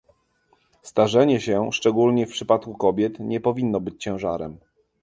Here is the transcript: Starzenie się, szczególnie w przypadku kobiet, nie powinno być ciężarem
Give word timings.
Starzenie 0.81 1.41
się, 1.41 1.69
szczególnie 1.71 2.27
w 2.27 2.31
przypadku 2.31 2.77
kobiet, 2.77 3.19
nie 3.19 3.39
powinno 3.39 3.79
być 3.79 4.03
ciężarem 4.03 4.57